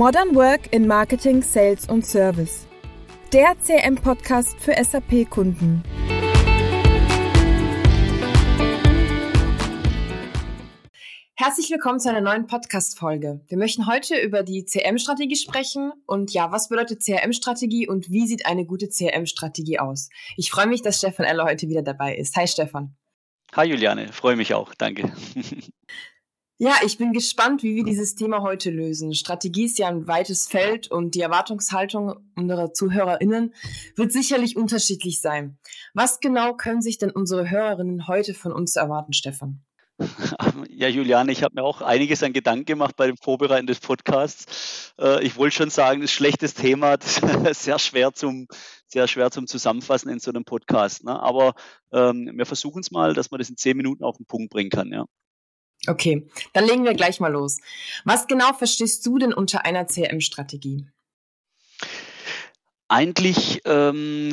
Modern 0.00 0.34
Work 0.34 0.72
in 0.72 0.86
Marketing, 0.86 1.42
Sales 1.42 1.86
und 1.86 2.06
Service. 2.06 2.66
Der 3.34 3.54
CM-Podcast 3.62 4.58
für 4.58 4.72
SAP-Kunden. 4.72 5.82
Herzlich 11.34 11.70
willkommen 11.70 12.00
zu 12.00 12.08
einer 12.08 12.22
neuen 12.22 12.46
Podcast-Folge. 12.46 13.42
Wir 13.46 13.58
möchten 13.58 13.86
heute 13.86 14.16
über 14.16 14.42
die 14.42 14.64
CM-Strategie 14.64 15.36
sprechen 15.36 15.92
und 16.06 16.32
ja, 16.32 16.50
was 16.50 16.70
bedeutet 16.70 17.04
CRM-Strategie 17.04 17.86
und 17.86 18.08
wie 18.10 18.26
sieht 18.26 18.46
eine 18.46 18.64
gute 18.64 18.88
CRM-Strategie 18.88 19.80
aus? 19.80 20.08
Ich 20.38 20.50
freue 20.50 20.66
mich, 20.66 20.80
dass 20.80 20.96
Stefan 20.96 21.26
Eller 21.26 21.44
heute 21.44 21.68
wieder 21.68 21.82
dabei 21.82 22.16
ist. 22.16 22.34
Hi 22.36 22.48
Stefan. 22.48 22.96
Hi 23.54 23.68
Juliane, 23.68 24.10
freue 24.14 24.36
mich 24.36 24.54
auch. 24.54 24.72
Danke. 24.76 25.12
Ja, 26.62 26.74
ich 26.84 26.98
bin 26.98 27.14
gespannt, 27.14 27.62
wie 27.62 27.74
wir 27.74 27.84
dieses 27.84 28.16
Thema 28.16 28.42
heute 28.42 28.70
lösen. 28.70 29.14
Strategie 29.14 29.64
ist 29.64 29.78
ja 29.78 29.88
ein 29.88 30.06
weites 30.06 30.46
Feld 30.46 30.90
und 30.90 31.14
die 31.14 31.22
Erwartungshaltung 31.22 32.16
unserer 32.36 32.74
ZuhörerInnen 32.74 33.54
wird 33.96 34.12
sicherlich 34.12 34.58
unterschiedlich 34.58 35.22
sein. 35.22 35.58
Was 35.94 36.20
genau 36.20 36.52
können 36.52 36.82
sich 36.82 36.98
denn 36.98 37.12
unsere 37.12 37.48
Hörerinnen 37.48 38.08
heute 38.08 38.34
von 38.34 38.52
uns 38.52 38.76
erwarten, 38.76 39.14
Stefan? 39.14 39.62
Ja, 40.68 40.88
Juliane, 40.88 41.32
ich 41.32 41.42
habe 41.42 41.54
mir 41.54 41.62
auch 41.62 41.82
einiges 41.82 42.22
an 42.22 42.32
Gedanken 42.34 42.64
gemacht 42.64 42.94
bei 42.96 43.06
dem 43.06 43.16
Vorbereiten 43.16 43.66
des 43.66 43.80
Podcasts. 43.80 44.94
Äh, 44.98 45.22
ich 45.24 45.36
wollte 45.36 45.56
schon 45.56 45.70
sagen, 45.70 46.00
das 46.00 46.10
ist 46.10 46.14
ein 46.14 46.18
schlechtes 46.18 46.54
Thema, 46.54 46.96
sehr 47.52 47.78
schwer 47.78 48.12
zum, 48.12 48.48
sehr 48.86 49.08
schwer 49.08 49.30
zum 49.30 49.46
Zusammenfassen 49.46 50.10
in 50.10 50.18
so 50.20 50.30
einem 50.30 50.44
Podcast. 50.44 51.04
Ne? 51.04 51.20
Aber 51.20 51.54
ähm, 51.92 52.32
wir 52.34 52.46
versuchen 52.46 52.80
es 52.80 52.90
mal, 52.90 53.14
dass 53.14 53.30
man 53.30 53.38
das 53.38 53.50
in 53.50 53.56
zehn 53.56 53.76
Minuten 53.76 54.04
auf 54.04 54.18
den 54.18 54.26
Punkt 54.26 54.50
bringen 54.50 54.70
kann. 54.70 54.90
Ja. 54.92 55.06
Okay, 55.86 56.28
dann 56.52 56.66
legen 56.66 56.84
wir 56.84 56.94
gleich 56.94 57.20
mal 57.20 57.32
los. 57.32 57.58
Was 58.04 58.26
genau 58.26 58.52
verstehst 58.52 59.04
du 59.06 59.18
denn 59.18 59.32
unter 59.32 59.64
einer 59.64 59.86
CRM-Strategie? 59.86 60.86
Eigentlich 62.88 63.62
ähm, 63.64 64.32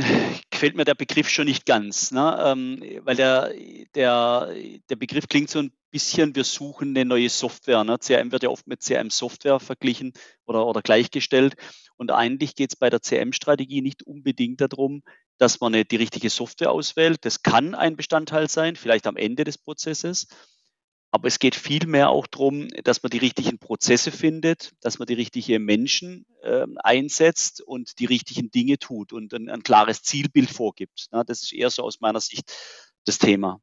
gefällt 0.50 0.75
mir 0.75 0.84
der 0.84 0.95
Begriff 0.95 1.30
schon 1.30 1.45
nicht 1.45 1.66
ganz, 1.66 2.12
ne? 2.12 2.38
ähm, 2.44 2.84
weil 3.03 3.16
der, 3.16 3.53
der, 3.94 4.52
der 4.90 4.95
Begriff 4.95 5.28
klingt 5.28 5.52
so 5.52 5.59
ein 5.59 5.72
bisschen, 5.92 6.36
wir 6.36 6.44
suchen 6.44 6.90
eine 6.90 7.06
neue 7.06 7.30
Software. 7.30 7.84
Ne? 7.84 8.00
CRM 8.00 8.31
wird 8.31 8.44
ja 8.44 8.50
oft 8.50 8.68
mit 8.68 8.81
CRM-Software 8.81 9.59
verglichen 9.59 10.14
oder, 10.45 10.66
oder 10.66 10.81
gleichgestellt. 10.81 11.56
Und 11.95 12.12
eigentlich 12.12 12.56
geht 12.56 12.72
es 12.73 12.75
bei 12.75 12.90
der 12.90 13.00
CRM-Strategie 13.00 13.81
nicht 13.81 14.03
unbedingt 14.03 14.59
darum, 14.59 15.03
dass 15.38 15.59
man 15.59 15.73
eine, 15.73 15.86
die 15.86 15.95
richtige 15.95 16.30
Software 16.30 16.72
auswählt. 16.72 17.25
Das 17.25 17.44
kann 17.44 17.75
ein 17.75 17.95
Bestandteil 17.95 18.50
sein, 18.50 18.75
vielleicht 18.75 19.08
am 19.08 19.18
Ende 19.18 19.44
des 19.44 19.58
Prozesses. 19.58 20.28
Aber 21.11 21.27
es 21.27 21.39
geht 21.39 21.55
vielmehr 21.55 22.09
auch 22.09 22.27
darum, 22.27 22.67
dass 22.83 23.02
man 23.02 23.09
die 23.09 23.17
richtigen 23.17 23.59
Prozesse 23.59 24.11
findet, 24.11 24.73
dass 24.81 25.00
man 25.00 25.05
die 25.05 25.13
richtigen 25.13 25.63
Menschen 25.63 26.25
äh, 26.41 26.66
einsetzt 26.77 27.61
und 27.61 28.00
die 28.00 28.05
richtigen 28.05 28.52
Dinge 28.52 28.77
tut 28.77 29.13
und 29.13 29.33
ein, 29.33 29.50
ein 29.50 29.63
klares 29.63 30.03
Zielbild 30.03 30.50
vorgibt. 30.50 31.08
Na, 31.11 31.23
das 31.23 31.44
ist 31.44 31.53
eher 31.53 31.69
so 31.69 31.83
aus 31.83 32.02
meiner 32.02 32.19
Sicht 32.19 32.53
das 33.05 33.17
Thema. 33.19 33.61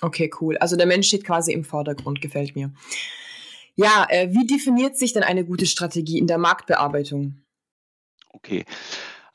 Okay, 0.00 0.30
cool. 0.40 0.56
Also 0.58 0.76
der 0.76 0.86
Mensch 0.86 1.08
steht 1.08 1.24
quasi 1.24 1.52
im 1.52 1.64
Vordergrund, 1.64 2.20
gefällt 2.20 2.54
mir. 2.54 2.72
Ja, 3.74 4.06
äh, 4.08 4.32
wie 4.32 4.46
definiert 4.46 4.96
sich 4.96 5.12
denn 5.12 5.22
eine 5.22 5.44
gute 5.44 5.66
Strategie 5.66 6.18
in 6.18 6.26
der 6.26 6.38
Marktbearbeitung? 6.38 7.42
Okay. 8.30 8.64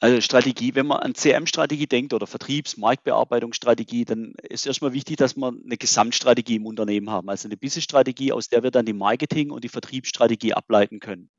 Also 0.04 0.20
Strategie, 0.20 0.76
wenn 0.76 0.86
man 0.86 1.00
an 1.00 1.16
CM-Strategie 1.16 1.88
denkt 1.88 2.14
oder 2.14 2.28
Vertriebs-, 2.28 2.76
Marktbearbeitungsstrategie, 2.76 4.04
dann 4.04 4.34
ist 4.50 4.68
erstmal 4.68 4.92
wichtig, 4.92 5.16
dass 5.16 5.38
wir 5.38 5.48
eine 5.48 5.78
Gesamtstrategie 5.78 6.58
im 6.58 6.66
Unternehmen 6.66 7.10
haben, 7.10 7.30
also 7.30 7.48
eine 7.48 7.56
Business-Strategie, 7.56 8.34
aus 8.34 8.50
der 8.50 8.64
wir 8.64 8.72
dann 8.72 8.86
die 8.86 8.92
Marketing- 8.92 9.50
und 9.50 9.64
die 9.64 9.70
Vertriebsstrategie 9.70 10.56
ableiten 10.56 11.00
können. 11.00 11.30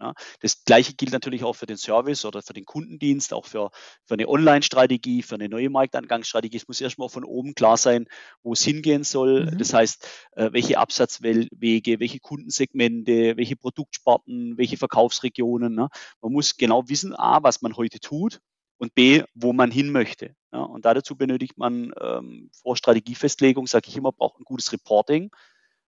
Das 0.41 0.64
Gleiche 0.64 0.95
gilt 0.95 1.13
natürlich 1.13 1.45
auch 1.45 1.52
für 1.52 1.67
den 1.67 1.77
Service 1.77 2.25
oder 2.25 2.41
für 2.41 2.55
den 2.55 2.64
Kundendienst, 2.64 3.35
auch 3.35 3.45
für, 3.45 3.70
für 4.07 4.14
eine 4.14 4.27
Online-Strategie, 4.27 5.20
für 5.20 5.35
eine 5.35 5.51
neue 5.51 5.69
Markteingangsstrategie. 5.69 6.57
Es 6.57 6.67
muss 6.67 6.81
erstmal 6.81 7.11
von 7.11 7.25
oben 7.25 7.55
klar 7.55 7.77
sein, 7.77 8.07
wo 8.42 8.55
es 8.55 8.64
hingehen 8.64 9.05
soll. 9.05 9.45
Mhm. 9.45 9.58
Das 9.58 9.75
heißt, 9.75 10.08
äh, 10.36 10.48
welche 10.52 10.79
Absatzwege, 10.79 12.01
welche 12.01 12.19
Kundensegmente, 12.19 13.36
welche 13.36 13.57
Produktsparten, 13.57 14.57
welche 14.57 14.79
Verkaufsregionen. 14.79 15.75
Man 15.75 15.91
muss 16.23 16.57
genau 16.57 16.89
wissen, 16.89 17.14
A, 17.14 17.42
was 17.42 17.61
man 17.61 17.77
heute 17.77 18.01
tut 18.01 18.41
und 18.84 18.95
B, 18.95 19.24
wo 19.34 19.52
man 19.52 19.70
hin 19.70 19.90
möchte. 19.90 20.34
Ja, 20.52 20.61
und 20.61 20.84
dazu 20.84 21.17
benötigt 21.17 21.58
man 21.58 21.92
ähm, 22.00 22.50
vor 22.52 22.77
Strategiefestlegung, 22.77 23.67
sage 23.67 23.89
ich 23.89 23.96
immer, 23.96 24.12
braucht 24.12 24.39
ein 24.39 24.45
gutes 24.45 24.72
Reporting. 24.72 25.30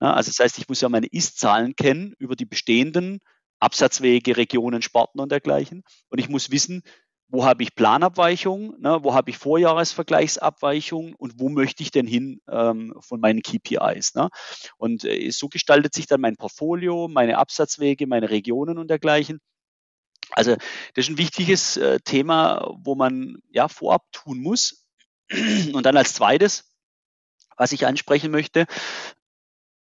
Ja, 0.00 0.12
also 0.12 0.30
das 0.30 0.38
heißt, 0.38 0.58
ich 0.58 0.68
muss 0.68 0.80
ja 0.80 0.88
meine 0.88 1.06
Ist-Zahlen 1.06 1.74
kennen 1.76 2.14
über 2.18 2.36
die 2.36 2.46
bestehenden 2.46 3.20
Absatzwege, 3.60 4.36
Regionen, 4.36 4.82
Sparten 4.82 5.20
und 5.20 5.30
dergleichen. 5.32 5.82
Und 6.08 6.18
ich 6.18 6.28
muss 6.28 6.50
wissen, 6.50 6.82
wo 7.28 7.44
habe 7.44 7.62
ich 7.62 7.74
Planabweichungen, 7.74 8.80
ne, 8.80 8.98
wo 9.02 9.14
habe 9.14 9.30
ich 9.30 9.38
Vorjahresvergleichsabweichungen 9.38 11.14
und 11.14 11.38
wo 11.38 11.48
möchte 11.48 11.82
ich 11.82 11.90
denn 11.90 12.06
hin 12.06 12.40
ähm, 12.48 12.94
von 13.00 13.20
meinen 13.20 13.42
KPIs. 13.42 14.14
Ne? 14.14 14.30
Und 14.76 15.04
äh, 15.04 15.30
so 15.30 15.48
gestaltet 15.48 15.94
sich 15.94 16.06
dann 16.06 16.20
mein 16.20 16.36
Portfolio, 16.36 17.08
meine 17.08 17.38
Absatzwege, 17.38 18.06
meine 18.06 18.30
Regionen 18.30 18.78
und 18.78 18.90
dergleichen. 18.90 19.40
Also 20.32 20.56
das 20.94 21.06
ist 21.06 21.10
ein 21.10 21.18
wichtiges 21.18 21.76
äh, 21.76 22.00
Thema, 22.00 22.72
wo 22.78 22.94
man 22.94 23.42
ja 23.50 23.68
vorab 23.68 24.04
tun 24.12 24.40
muss. 24.40 24.86
Und 25.30 25.84
dann 25.84 25.96
als 25.96 26.14
zweites, 26.14 26.72
was 27.56 27.72
ich 27.72 27.86
ansprechen 27.86 28.30
möchte, 28.30 28.66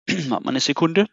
hat 0.09 0.28
man 0.28 0.48
eine 0.48 0.60
Sekunde. 0.60 1.06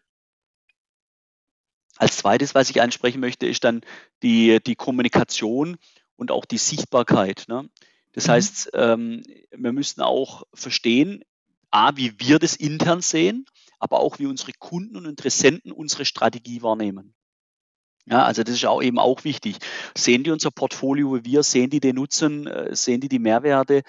Als 1.97 2.17
zweites, 2.17 2.55
was 2.55 2.69
ich 2.69 2.81
ansprechen 2.81 3.19
möchte, 3.19 3.45
ist 3.45 3.63
dann 3.63 3.81
die, 4.23 4.59
die 4.65 4.75
Kommunikation 4.75 5.77
und 6.15 6.31
auch 6.31 6.45
die 6.45 6.57
Sichtbarkeit. 6.57 7.45
Ne? 7.47 7.69
Das 8.13 8.27
mhm. 8.27 8.31
heißt, 8.31 8.69
ähm, 8.73 9.23
wir 9.51 9.73
müssen 9.73 10.01
auch 10.01 10.43
verstehen, 10.53 11.23
A, 11.71 11.95
wie 11.95 12.19
wir 12.19 12.39
das 12.39 12.55
intern 12.55 13.01
sehen, 13.01 13.45
aber 13.79 13.99
auch 13.99 14.19
wie 14.19 14.25
unsere 14.25 14.53
Kunden 14.53 14.95
und 14.97 15.05
Interessenten 15.05 15.71
unsere 15.71 16.05
Strategie 16.05 16.61
wahrnehmen. 16.61 17.13
Ja, 18.05 18.23
also 18.25 18.43
das 18.43 18.55
ist 18.55 18.65
auch 18.65 18.81
eben 18.81 18.97
auch 18.99 19.23
wichtig. 19.23 19.57
Sehen 19.95 20.23
die 20.23 20.31
unser 20.31 20.51
Portfolio 20.51 21.15
wie 21.15 21.25
wir, 21.25 21.43
sehen 21.43 21.69
die 21.69 21.79
den 21.79 21.95
Nutzen, 21.95 22.47
äh, 22.47 22.75
sehen 22.75 23.01
die 23.01 23.09
die 23.09 23.19
Mehrwerte? 23.19 23.83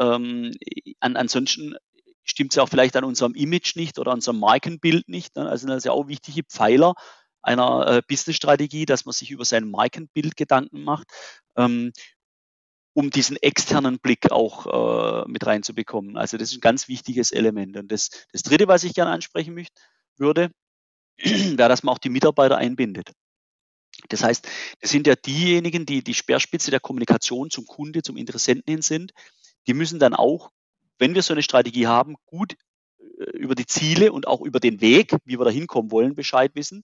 Ähm, 0.00 0.52
an, 1.00 1.16
ansonsten 1.16 1.76
stimmt 2.24 2.52
es 2.52 2.56
ja 2.56 2.62
auch 2.62 2.68
vielleicht 2.68 2.96
an 2.96 3.04
unserem 3.04 3.34
Image 3.34 3.76
nicht 3.76 3.98
oder 3.98 4.12
unserem 4.12 4.38
Markenbild 4.38 5.08
nicht. 5.08 5.36
Ne? 5.36 5.48
Also 5.48 5.66
das 5.66 5.78
ist 5.78 5.84
ja 5.84 5.92
auch 5.92 6.08
wichtige 6.08 6.44
Pfeiler 6.44 6.94
einer 7.42 7.86
äh, 7.86 8.02
Business-Strategie, 8.06 8.86
dass 8.86 9.04
man 9.04 9.12
sich 9.12 9.30
über 9.30 9.44
sein 9.44 9.70
Markenbild 9.70 10.36
Gedanken 10.36 10.82
macht, 10.82 11.08
ähm, 11.56 11.92
um 12.94 13.10
diesen 13.10 13.36
externen 13.36 13.98
Blick 14.00 14.30
auch 14.30 15.24
äh, 15.24 15.28
mit 15.28 15.46
reinzubekommen. 15.46 16.16
Also 16.16 16.36
das 16.36 16.50
ist 16.50 16.58
ein 16.58 16.60
ganz 16.60 16.88
wichtiges 16.88 17.30
Element. 17.30 17.76
Und 17.76 17.92
das, 17.92 18.10
das 18.32 18.42
Dritte, 18.42 18.68
was 18.68 18.84
ich 18.84 18.94
gerne 18.94 19.12
ansprechen 19.12 19.54
möchte, 19.54 19.80
würde, 20.16 20.50
wäre, 21.18 21.68
dass 21.68 21.82
man 21.82 21.94
auch 21.94 21.98
die 21.98 22.10
Mitarbeiter 22.10 22.56
einbindet. 22.58 23.12
Das 24.08 24.22
heißt, 24.22 24.48
das 24.80 24.90
sind 24.90 25.06
ja 25.06 25.16
diejenigen, 25.16 25.86
die 25.86 26.02
die 26.02 26.14
Speerspitze 26.14 26.70
der 26.70 26.80
Kommunikation 26.80 27.50
zum 27.50 27.66
Kunde, 27.66 28.02
zum 28.02 28.16
Interessenten 28.16 28.72
hin 28.72 28.82
sind. 28.82 29.12
Die 29.66 29.74
müssen 29.74 29.98
dann 29.98 30.14
auch, 30.14 30.50
wenn 30.98 31.14
wir 31.14 31.22
so 31.22 31.34
eine 31.34 31.42
Strategie 31.42 31.86
haben, 31.86 32.16
gut 32.26 32.56
äh, 33.18 33.24
über 33.36 33.54
die 33.54 33.66
Ziele 33.66 34.12
und 34.12 34.26
auch 34.26 34.40
über 34.40 34.60
den 34.60 34.80
Weg, 34.80 35.12
wie 35.24 35.38
wir 35.38 35.44
da 35.44 35.50
hinkommen 35.50 35.90
wollen, 35.90 36.14
Bescheid 36.14 36.52
wissen, 36.54 36.82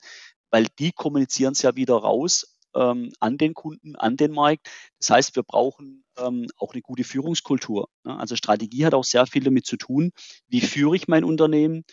weil 0.50 0.66
die 0.78 0.92
kommunizieren 0.92 1.52
es 1.52 1.62
ja 1.62 1.76
wieder 1.76 1.94
raus 1.94 2.58
ähm, 2.74 3.12
an 3.20 3.38
den 3.38 3.54
Kunden, 3.54 3.96
an 3.96 4.16
den 4.16 4.32
Markt. 4.32 4.68
Das 4.98 5.10
heißt, 5.10 5.36
wir 5.36 5.42
brauchen 5.42 6.04
ähm, 6.18 6.46
auch 6.56 6.72
eine 6.72 6.82
gute 6.82 7.04
Führungskultur. 7.04 7.88
Ne? 8.04 8.18
Also 8.18 8.36
Strategie 8.36 8.84
hat 8.84 8.94
auch 8.94 9.04
sehr 9.04 9.26
viel 9.26 9.44
damit 9.44 9.66
zu 9.66 9.76
tun, 9.76 10.12
wie 10.48 10.60
führe 10.60 10.96
ich 10.96 11.08
mein 11.08 11.24
Unternehmen, 11.24 11.84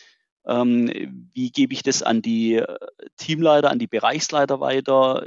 ähm, 0.45 1.29
wie 1.33 1.51
gebe 1.51 1.73
ich 1.73 1.83
das 1.83 2.03
an 2.03 2.21
die 2.21 2.55
äh, 2.55 2.77
Teamleiter, 3.17 3.69
an 3.69 3.79
die 3.79 3.87
Bereichsleiter 3.87 4.59
weiter? 4.59 5.25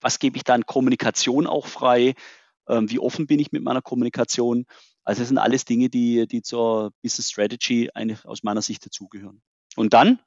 Was 0.00 0.18
gebe 0.18 0.36
ich 0.36 0.44
da 0.44 0.54
an 0.54 0.66
Kommunikation 0.66 1.46
auch 1.46 1.66
frei? 1.66 2.14
Ähm, 2.68 2.90
wie 2.90 2.98
offen 2.98 3.26
bin 3.26 3.38
ich 3.38 3.52
mit 3.52 3.62
meiner 3.62 3.82
Kommunikation? 3.82 4.66
Also 5.04 5.22
das 5.22 5.28
sind 5.28 5.38
alles 5.38 5.64
Dinge, 5.64 5.88
die, 5.88 6.26
die 6.26 6.42
zur 6.42 6.92
Business 7.02 7.30
Strategy 7.30 7.90
eigentlich 7.94 8.24
aus 8.24 8.42
meiner 8.42 8.62
Sicht 8.62 8.84
dazugehören. 8.84 9.40
Und 9.74 9.94
dann 9.94 10.20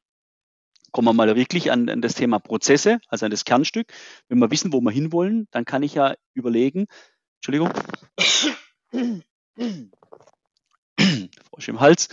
kommen 0.92 1.08
wir 1.08 1.14
mal 1.14 1.36
wirklich 1.36 1.72
an, 1.72 1.88
an 1.88 2.02
das 2.02 2.16
Thema 2.16 2.40
Prozesse, 2.40 3.00
also 3.08 3.26
an 3.26 3.32
das 3.32 3.46
Kernstück. 3.46 3.94
Wenn 4.28 4.40
wir 4.40 4.52
wissen, 4.52 4.74
wo 4.74 4.82
wir 4.82 4.92
hinwollen, 4.92 5.48
dann 5.52 5.66
kann 5.66 5.84
ich 5.84 5.94
ja 5.94 6.16
überlegen, 6.34 6.88
Entschuldigung, 7.38 7.72
Frosch 11.50 11.70
im 11.70 11.80
Hals, 11.80 12.10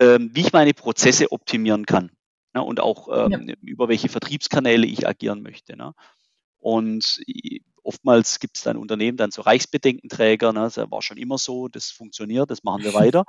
ähm, 0.00 0.30
wie 0.32 0.40
ich 0.40 0.52
meine 0.52 0.74
Prozesse 0.74 1.30
optimieren 1.30 1.86
kann 1.86 2.10
ne, 2.54 2.62
und 2.62 2.80
auch 2.80 3.08
ähm, 3.26 3.48
ja. 3.48 3.54
über 3.62 3.88
welche 3.88 4.08
Vertriebskanäle 4.08 4.86
ich 4.86 5.06
agieren 5.06 5.42
möchte. 5.42 5.76
Ne. 5.76 5.92
Und 6.58 7.20
oftmals 7.82 8.38
gibt 8.38 8.56
es 8.56 8.62
dann 8.62 8.76
Unternehmen 8.76 9.16
dann 9.16 9.30
so 9.30 9.42
Reichsbedenkenträger, 9.42 10.52
ne? 10.52 10.60
das 10.60 10.76
war 10.76 11.02
schon 11.02 11.16
immer 11.16 11.38
so, 11.38 11.68
das 11.68 11.90
funktioniert, 11.90 12.50
das 12.50 12.62
machen 12.62 12.84
wir 12.84 12.94
weiter. 12.94 13.24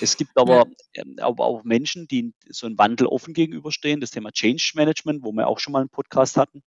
Es 0.00 0.16
gibt 0.16 0.36
aber, 0.36 0.66
ja. 0.94 1.02
ähm, 1.02 1.16
aber 1.20 1.44
auch 1.44 1.64
Menschen, 1.64 2.08
die 2.08 2.32
so 2.48 2.66
einem 2.66 2.78
Wandel 2.78 3.06
offen 3.06 3.34
gegenüberstehen, 3.34 4.00
das 4.00 4.10
Thema 4.10 4.32
Change 4.32 4.72
Management, 4.74 5.22
wo 5.22 5.32
wir 5.32 5.46
auch 5.46 5.58
schon 5.58 5.72
mal 5.72 5.80
einen 5.80 5.90
Podcast 5.90 6.36
hatten. 6.36 6.62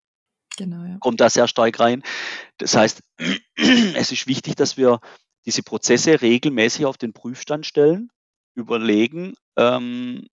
Genau, 0.57 0.83
ja. 0.83 0.97
Kommt 0.99 1.21
da 1.21 1.29
sehr 1.29 1.47
stark 1.47 1.79
rein. 1.79 2.03
Das 2.57 2.75
heißt, 2.75 3.01
es 3.55 4.11
ist 4.11 4.27
wichtig, 4.27 4.55
dass 4.55 4.77
wir 4.77 4.99
diese 5.45 5.63
Prozesse 5.63 6.21
regelmäßig 6.21 6.85
auf 6.85 6.97
den 6.97 7.13
Prüfstand 7.13 7.65
stellen, 7.65 8.11
überlegen, 8.55 9.33
ähm, 9.57 10.27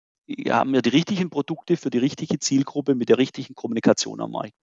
haben 0.48 0.72
wir 0.72 0.82
die 0.82 0.90
richtigen 0.90 1.30
Produkte 1.30 1.76
für 1.76 1.90
die 1.90 1.98
richtige 1.98 2.38
Zielgruppe 2.38 2.94
mit 2.94 3.08
der 3.08 3.18
richtigen 3.18 3.54
Kommunikation 3.54 4.20
am 4.20 4.32
Markt. 4.32 4.54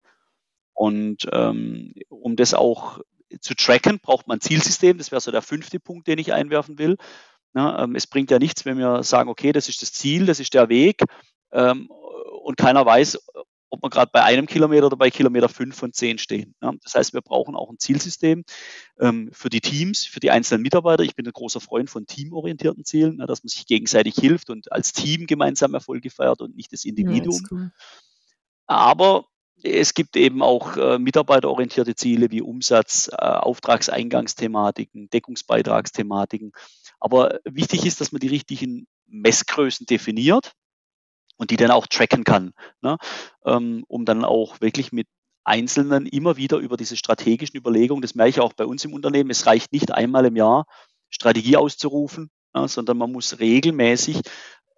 Und 0.73 1.27
ähm, 1.31 1.93
um 2.09 2.35
das 2.35 2.53
auch 2.53 2.99
zu 3.39 3.55
tracken, 3.55 3.99
braucht 3.99 4.27
man 4.27 4.37
ein 4.37 4.41
Zielsystem. 4.41 4.97
Das 4.97 5.11
wäre 5.11 5.21
so 5.21 5.31
der 5.31 5.41
fünfte 5.41 5.79
Punkt, 5.79 6.07
den 6.07 6.19
ich 6.19 6.33
einwerfen 6.33 6.77
will. 6.77 6.97
Na, 7.53 7.83
ähm, 7.83 7.95
es 7.95 8.07
bringt 8.07 8.31
ja 8.31 8.39
nichts, 8.39 8.65
wenn 8.65 8.77
wir 8.77 9.03
sagen, 9.03 9.29
okay, 9.29 9.51
das 9.51 9.69
ist 9.69 9.81
das 9.81 9.93
Ziel, 9.93 10.25
das 10.25 10.39
ist 10.39 10.53
der 10.53 10.69
Weg 10.69 11.03
ähm, 11.51 11.87
und 12.43 12.57
keiner 12.57 12.85
weiß, 12.85 13.19
ob 13.73 13.81
wir 13.81 13.89
gerade 13.89 14.11
bei 14.13 14.21
einem 14.21 14.45
Kilometer 14.45 14.85
oder 14.85 14.97
bei 14.97 15.09
Kilometer 15.09 15.49
fünf 15.49 15.75
von 15.75 15.91
zehn 15.93 16.19
stehen. 16.19 16.53
Ja, 16.61 16.73
das 16.83 16.93
heißt, 16.93 17.13
wir 17.13 17.21
brauchen 17.21 17.55
auch 17.55 17.71
ein 17.71 17.79
Zielsystem 17.79 18.43
ähm, 18.99 19.31
für 19.33 19.49
die 19.49 19.61
Teams, 19.61 20.05
für 20.05 20.19
die 20.19 20.29
einzelnen 20.29 20.61
Mitarbeiter. 20.61 21.01
Ich 21.01 21.15
bin 21.15 21.25
ein 21.25 21.33
großer 21.33 21.59
Freund 21.59 21.89
von 21.89 22.05
teamorientierten 22.05 22.85
Zielen, 22.85 23.17
ja, 23.19 23.25
dass 23.25 23.43
man 23.43 23.49
sich 23.49 23.65
gegenseitig 23.65 24.13
hilft 24.13 24.51
und 24.51 24.71
als 24.71 24.93
Team 24.93 25.25
gemeinsam 25.25 25.73
Erfolge 25.73 26.11
feiert 26.11 26.41
und 26.43 26.55
nicht 26.55 26.71
das 26.71 26.85
Individuum. 26.85 27.41
Ja, 27.41 27.47
cool. 27.49 27.71
Aber 28.67 29.25
es 29.63 29.95
gibt 29.95 30.17
eben 30.17 30.43
auch 30.43 30.77
äh, 30.77 30.99
mitarbeiterorientierte 30.99 31.95
Ziele 31.95 32.29
wie 32.29 32.43
Umsatz, 32.43 33.09
äh, 33.11 33.15
Auftragseingangsthematiken, 33.15 35.09
Deckungsbeitragsthematiken. 35.09 36.51
Aber 36.99 37.39
wichtig 37.43 37.87
ist, 37.87 38.01
dass 38.01 38.11
man 38.11 38.19
die 38.19 38.27
richtigen 38.27 38.85
Messgrößen 39.07 39.87
definiert 39.87 40.53
und 41.37 41.51
die 41.51 41.57
dann 41.57 41.71
auch 41.71 41.87
tracken 41.87 42.23
kann, 42.23 42.53
ne? 42.81 42.97
ähm, 43.45 43.83
um 43.87 44.05
dann 44.05 44.23
auch 44.23 44.61
wirklich 44.61 44.91
mit 44.91 45.07
Einzelnen 45.43 46.05
immer 46.05 46.37
wieder 46.37 46.57
über 46.57 46.77
diese 46.77 46.95
strategischen 46.95 47.57
Überlegungen, 47.57 48.01
das 48.01 48.15
merke 48.15 48.29
ich 48.29 48.39
auch 48.39 48.53
bei 48.53 48.65
uns 48.65 48.85
im 48.85 48.93
Unternehmen, 48.93 49.29
es 49.29 49.45
reicht 49.45 49.73
nicht 49.73 49.91
einmal 49.91 50.25
im 50.25 50.35
Jahr 50.35 50.65
Strategie 51.09 51.57
auszurufen, 51.57 52.29
ja, 52.55 52.67
sondern 52.67 52.97
man 52.97 53.11
muss 53.11 53.39
regelmäßig 53.39 54.21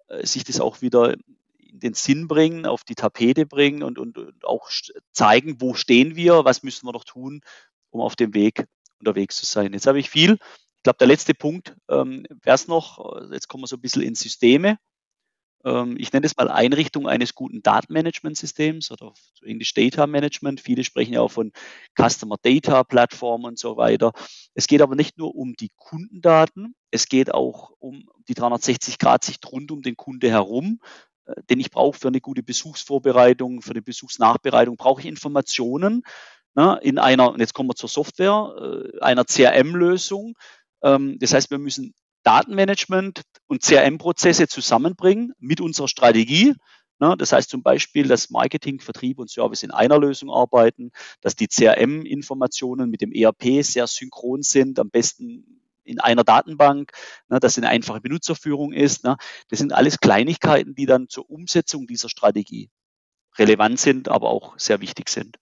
äh, 0.08 0.26
sich 0.26 0.44
das 0.44 0.60
auch 0.60 0.82
wieder 0.82 1.14
in 1.58 1.80
den 1.80 1.94
Sinn 1.94 2.26
bringen, 2.26 2.66
auf 2.66 2.84
die 2.84 2.94
Tapete 2.94 3.46
bringen 3.46 3.82
und, 3.82 3.98
und, 3.98 4.18
und 4.18 4.44
auch 4.44 4.70
zeigen, 5.12 5.60
wo 5.60 5.74
stehen 5.74 6.16
wir, 6.16 6.44
was 6.44 6.62
müssen 6.62 6.86
wir 6.86 6.92
noch 6.92 7.04
tun, 7.04 7.42
um 7.90 8.00
auf 8.00 8.16
dem 8.16 8.34
Weg 8.34 8.66
unterwegs 8.98 9.36
zu 9.36 9.46
sein. 9.46 9.72
Jetzt 9.72 9.86
habe 9.86 9.98
ich 9.98 10.10
viel. 10.10 10.38
Ich 10.76 10.82
glaube, 10.82 10.98
der 10.98 11.08
letzte 11.08 11.34
Punkt 11.34 11.76
ähm, 11.88 12.24
wäre 12.42 12.54
es 12.54 12.68
noch, 12.68 13.30
jetzt 13.30 13.48
kommen 13.48 13.64
wir 13.64 13.68
so 13.68 13.76
ein 13.76 13.80
bisschen 13.80 14.02
in 14.02 14.14
Systeme. 14.14 14.78
Ähm, 15.66 15.96
ich 15.98 16.12
nenne 16.12 16.24
es 16.24 16.36
mal 16.36 16.48
Einrichtung 16.48 17.08
eines 17.08 17.34
guten 17.34 17.62
Datenmanagementsystems 17.62 18.92
oder 18.92 19.12
Englisch 19.42 19.74
Data 19.74 20.06
Management. 20.06 20.60
Viele 20.60 20.84
sprechen 20.84 21.14
ja 21.14 21.20
auch 21.20 21.32
von 21.32 21.52
Customer 22.00 22.36
Data 22.40 22.84
Plattform 22.84 23.44
und 23.44 23.58
so 23.58 23.76
weiter. 23.76 24.12
Es 24.54 24.68
geht 24.68 24.80
aber 24.80 24.94
nicht 24.94 25.18
nur 25.18 25.34
um 25.34 25.54
die 25.54 25.70
Kundendaten, 25.76 26.74
es 26.92 27.08
geht 27.08 27.34
auch 27.34 27.72
um 27.80 28.08
die 28.28 28.34
360-Grad-Sicht 28.34 29.44
rund 29.50 29.72
um 29.72 29.82
den 29.82 29.96
Kunde 29.96 30.30
herum. 30.30 30.80
Äh, 31.26 31.34
denn 31.50 31.58
ich 31.60 31.70
brauche 31.70 31.98
für 31.98 32.08
eine 32.08 32.20
gute 32.20 32.44
Besuchsvorbereitung, 32.44 33.60
für 33.60 33.72
eine 33.72 33.82
Besuchsnachbereitung, 33.82 34.76
brauche 34.76 35.00
ich 35.00 35.06
Informationen 35.08 36.04
ne, 36.54 36.78
in 36.82 36.98
einer, 36.98 37.32
und 37.32 37.40
jetzt 37.40 37.54
kommen 37.54 37.68
wir 37.68 37.74
zur 37.74 37.88
Software, 37.88 38.92
äh, 38.94 39.00
einer 39.00 39.24
CRM-Lösung. 39.24 40.34
Ähm, 40.82 41.18
das 41.18 41.34
heißt, 41.34 41.50
wir 41.50 41.58
müssen 41.58 41.92
Datenmanagement 42.26 43.22
und 43.46 43.62
CRM-Prozesse 43.62 44.48
zusammenbringen 44.48 45.32
mit 45.38 45.60
unserer 45.60 45.86
Strategie. 45.86 46.54
Ne, 46.98 47.14
das 47.16 47.32
heißt 47.32 47.48
zum 47.50 47.62
Beispiel, 47.62 48.08
dass 48.08 48.30
Marketing, 48.30 48.80
Vertrieb 48.80 49.18
und 49.18 49.30
Service 49.30 49.62
in 49.62 49.70
einer 49.70 49.98
Lösung 49.98 50.30
arbeiten, 50.30 50.90
dass 51.20 51.36
die 51.36 51.46
CRM-Informationen 51.46 52.90
mit 52.90 53.00
dem 53.00 53.12
ERP 53.12 53.62
sehr 53.62 53.86
synchron 53.86 54.42
sind, 54.42 54.80
am 54.80 54.90
besten 54.90 55.62
in 55.84 56.00
einer 56.00 56.24
Datenbank, 56.24 56.90
ne, 57.28 57.38
dass 57.38 57.58
eine 57.58 57.68
einfache 57.68 58.00
Benutzerführung 58.00 58.72
ist. 58.72 59.04
Ne. 59.04 59.16
Das 59.48 59.60
sind 59.60 59.72
alles 59.72 60.00
Kleinigkeiten, 60.00 60.74
die 60.74 60.86
dann 60.86 61.08
zur 61.08 61.30
Umsetzung 61.30 61.86
dieser 61.86 62.08
Strategie 62.08 62.70
relevant 63.38 63.78
sind, 63.78 64.08
aber 64.08 64.30
auch 64.30 64.58
sehr 64.58 64.80
wichtig 64.80 65.10
sind. 65.10 65.36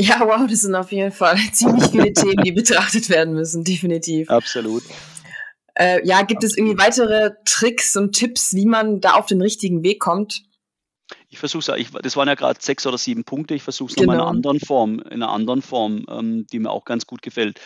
Ja, 0.00 0.20
wow, 0.20 0.46
das 0.48 0.60
sind 0.60 0.76
auf 0.76 0.92
jeden 0.92 1.10
Fall 1.10 1.36
ziemlich 1.52 1.86
viele 1.86 2.12
Themen, 2.12 2.44
die 2.44 2.52
betrachtet 2.52 3.08
werden 3.08 3.34
müssen, 3.34 3.64
definitiv. 3.64 4.30
Absolut. 4.30 4.84
Äh, 5.74 6.06
ja, 6.06 6.22
gibt 6.22 6.44
Absolut. 6.44 6.44
es 6.44 6.56
irgendwie 6.56 6.78
weitere 6.78 7.30
Tricks 7.44 7.96
und 7.96 8.12
Tipps, 8.12 8.54
wie 8.54 8.66
man 8.66 9.00
da 9.00 9.14
auf 9.14 9.26
den 9.26 9.42
richtigen 9.42 9.82
Weg 9.82 9.98
kommt? 9.98 10.44
Ich 11.28 11.40
versuche 11.40 11.72
es, 11.72 11.90
das 12.02 12.16
waren 12.16 12.28
ja 12.28 12.36
gerade 12.36 12.60
sechs 12.62 12.86
oder 12.86 12.96
sieben 12.96 13.24
Punkte, 13.24 13.54
ich 13.54 13.62
versuche 13.64 13.90
es 13.90 13.96
genau. 13.96 14.12
nochmal 14.12 14.16
in 14.16 14.20
einer 14.20 14.30
anderen 14.30 14.60
Form, 14.60 15.00
in 15.00 15.22
einer 15.22 15.30
anderen 15.30 15.62
Form, 15.62 16.06
ähm, 16.08 16.46
die 16.46 16.60
mir 16.60 16.70
auch 16.70 16.84
ganz 16.84 17.06
gut 17.06 17.22
gefällt. 17.22 17.60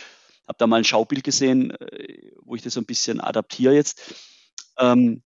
Habe 0.49 0.57
da 0.59 0.67
mal 0.67 0.77
ein 0.77 0.85
Schaubild 0.85 1.25
gesehen, 1.25 1.71
äh, 1.73 2.33
wo 2.41 2.55
ich 2.55 2.63
das 2.63 2.75
so 2.75 2.81
ein 2.81 2.87
bisschen 2.87 3.21
adaptiere 3.21 3.75
jetzt. 3.75 4.15
Ähm, 4.79 5.23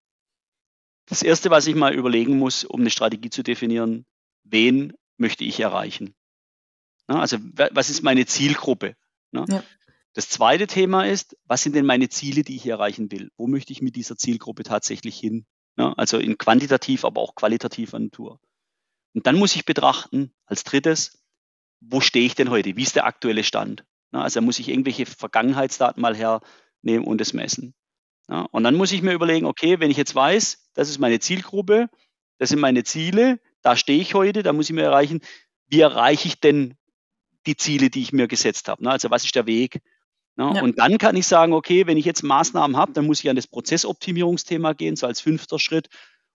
das 1.05 1.23
erste, 1.23 1.51
was 1.51 1.67
ich 1.67 1.75
mal 1.75 1.93
überlegen 1.93 2.37
muss, 2.37 2.65
um 2.65 2.81
eine 2.81 2.89
Strategie 2.89 3.29
zu 3.29 3.43
definieren, 3.43 4.05
wen 4.43 4.91
möchte 5.17 5.45
ich 5.45 5.59
erreichen? 5.61 6.16
Ne? 7.07 7.19
Also 7.19 7.37
was 7.71 7.89
ist 7.89 8.03
meine 8.03 8.25
Zielgruppe? 8.25 8.95
Ne? 9.31 9.45
Ja. 9.49 9.63
Das 10.13 10.29
zweite 10.29 10.67
Thema 10.67 11.05
ist, 11.05 11.37
was 11.45 11.61
sind 11.61 11.75
denn 11.75 11.85
meine 11.85 12.09
Ziele, 12.09 12.43
die 12.43 12.55
ich 12.55 12.65
erreichen 12.65 13.11
will? 13.11 13.31
Wo 13.37 13.47
möchte 13.47 13.71
ich 13.71 13.81
mit 13.81 13.95
dieser 13.95 14.17
Zielgruppe 14.17 14.63
tatsächlich 14.63 15.19
hin? 15.19 15.45
Ne? 15.75 15.95
Also 15.97 16.17
in 16.17 16.37
quantitativ, 16.37 17.05
aber 17.05 17.21
auch 17.21 17.35
qualitativer 17.35 17.99
Natur. 17.99 18.39
Und 19.13 19.27
dann 19.27 19.37
muss 19.37 19.55
ich 19.55 19.65
betrachten, 19.65 20.33
als 20.45 20.63
drittes, 20.63 21.23
wo 21.79 22.01
stehe 22.01 22.25
ich 22.25 22.35
denn 22.35 22.49
heute? 22.49 22.75
Wie 22.75 22.83
ist 22.83 22.95
der 22.95 23.05
aktuelle 23.05 23.43
Stand? 23.43 23.85
Also 24.11 24.41
muss 24.41 24.57
ich 24.57 24.69
irgendwelche 24.69 25.05
Vergangenheitsdaten 25.05 26.01
mal 26.01 26.15
hernehmen 26.15 27.05
und 27.05 27.21
es 27.21 27.33
messen. 27.33 27.75
Und 28.27 28.63
dann 28.63 28.75
muss 28.75 28.91
ich 28.91 29.01
mir 29.01 29.13
überlegen, 29.13 29.45
okay, 29.45 29.79
wenn 29.79 29.91
ich 29.91 29.97
jetzt 29.97 30.15
weiß, 30.15 30.71
das 30.73 30.89
ist 30.89 30.97
meine 30.97 31.19
Zielgruppe, 31.19 31.89
das 32.39 32.49
sind 32.49 32.59
meine 32.59 32.83
Ziele, 32.83 33.39
da 33.61 33.75
stehe 33.75 34.01
ich 34.01 34.13
heute, 34.15 34.43
da 34.43 34.53
muss 34.53 34.69
ich 34.69 34.75
mir 34.75 34.83
erreichen, 34.83 35.21
wie 35.67 35.81
erreiche 35.81 36.27
ich 36.27 36.39
denn 36.39 36.75
die 37.47 37.57
Ziele, 37.57 37.89
die 37.89 38.01
ich 38.01 38.13
mir 38.13 38.27
gesetzt 38.27 38.67
habe. 38.67 38.83
Ne? 38.83 38.91
Also 38.91 39.09
was 39.09 39.23
ist 39.25 39.35
der 39.35 39.47
Weg? 39.47 39.81
Ne? 40.35 40.53
Ja. 40.55 40.61
Und 40.61 40.77
dann 40.77 40.97
kann 40.97 41.15
ich 41.15 41.25
sagen, 41.25 41.53
okay, 41.53 41.87
wenn 41.87 41.97
ich 41.97 42.05
jetzt 42.05 42.23
Maßnahmen 42.23 42.77
habe, 42.77 42.93
dann 42.93 43.07
muss 43.07 43.23
ich 43.23 43.29
an 43.29 43.35
das 43.35 43.47
Prozessoptimierungsthema 43.47 44.73
gehen, 44.73 44.95
so 44.95 45.07
als 45.07 45.21
fünfter 45.21 45.57
Schritt. 45.59 45.87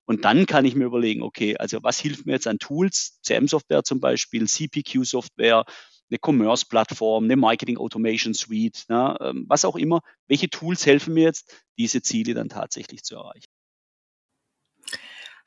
Und 0.04 0.24
dann 0.24 0.46
kann 0.46 0.64
ich 0.64 0.74
mir 0.74 0.84
überlegen, 0.84 1.22
okay, 1.22 1.56
also 1.56 1.78
was 1.82 2.00
hilft 2.00 2.26
mir 2.26 2.32
jetzt 2.32 2.48
an 2.48 2.58
Tools, 2.58 3.20
CM-Software 3.22 3.84
zum 3.84 4.00
Beispiel, 4.00 4.48
CPQ-Software, 4.48 5.64
eine 6.10 6.18
Commerce-Plattform, 6.20 7.24
eine 7.24 7.36
Marketing 7.36 7.78
Automation 7.78 8.34
Suite, 8.34 8.84
ne, 8.88 9.16
ähm, 9.20 9.46
was 9.48 9.64
auch 9.64 9.76
immer. 9.76 10.00
Welche 10.26 10.50
Tools 10.50 10.84
helfen 10.84 11.14
mir 11.14 11.24
jetzt, 11.24 11.54
diese 11.78 12.02
Ziele 12.02 12.34
dann 12.34 12.48
tatsächlich 12.48 13.02
zu 13.04 13.14
erreichen? 13.14 13.51